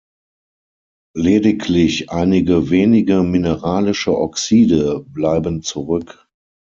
[1.15, 6.27] Lediglich einige wenige mineralische Oxide bleiben zurück.